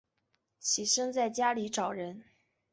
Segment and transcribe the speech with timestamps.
[0.59, 2.23] 起身在家里找人